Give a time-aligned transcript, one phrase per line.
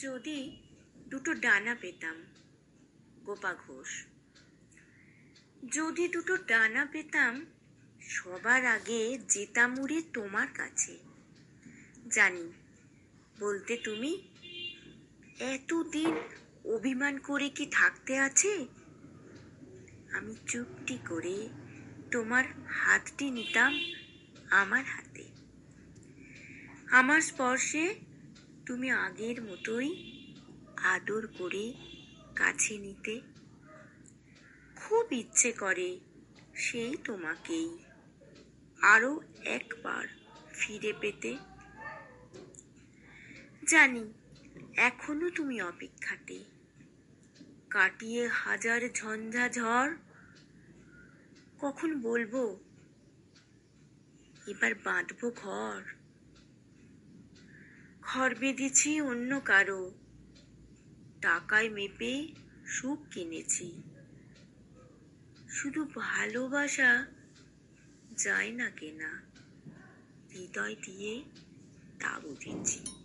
[0.00, 0.56] যদি
[1.08, 2.16] দুটো ডানা পেতাম,
[3.24, 4.04] গোপা ঘোষ।
[5.72, 7.46] যদি দুটো ডানা পেতাম,
[8.08, 10.98] সবার আগে যেতাম উড়ে তোমার কাছে।
[12.10, 12.52] জানি,
[13.40, 14.28] বলতে তুমি,
[15.40, 16.14] এতদিন
[16.64, 18.66] অভিমান করে কি থাকতে আছে?
[20.12, 21.48] আমি চুপটি করে
[22.10, 23.80] তোমার হাতটি নিতাম
[24.50, 25.24] আমার হাতে।
[26.90, 28.09] আমার স্পর্শে
[28.70, 30.12] তুমি আগের মতোই
[30.76, 31.74] আদর করে
[32.36, 33.20] কাছে নিতে।
[34.76, 36.00] খুব ইচ্ছে করে
[36.54, 37.78] সেই তোমাকেই
[38.82, 40.06] আরও একবার
[40.52, 41.36] ফিরে পেতে।
[43.68, 44.12] জানি
[44.76, 46.44] এখনও তুমি অপেক্ষাতে।
[47.70, 49.94] কাটিয়ে হাজার ঝঞ্ঝা ঝড়,
[51.60, 52.56] কখন বলব?
[54.46, 55.99] এবার বাঁধবো ঘর।
[58.12, 59.90] ঘর বেঁধেছি অন্য কারও।
[61.20, 62.28] টাকায় মেপে
[62.66, 63.82] সুখ কিনেছি।
[65.48, 67.06] শুধু ভালোবাসা
[68.16, 69.22] যায় না কেনা।
[70.32, 71.22] হৃদয় দিয়ে
[72.00, 72.99] তা বুঝেছি